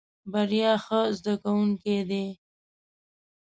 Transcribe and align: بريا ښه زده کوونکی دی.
بريا 0.31 0.71
ښه 0.85 0.99
زده 1.17 1.33
کوونکی 1.43 1.97
دی. 2.09 2.25